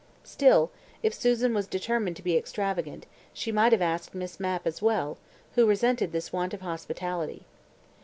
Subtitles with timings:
[0.23, 0.71] Still,
[1.03, 5.19] if Susan was determined to be extravagant, she might have asked Miss Mapp as well,
[5.53, 7.45] who resented this want of hospitality.